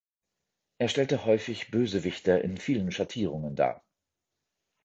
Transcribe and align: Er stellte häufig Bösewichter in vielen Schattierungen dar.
Er 0.79 0.87
stellte 0.87 1.25
häufig 1.25 1.69
Bösewichter 1.69 2.43
in 2.43 2.57
vielen 2.57 2.91
Schattierungen 2.91 3.55
dar. 3.55 3.85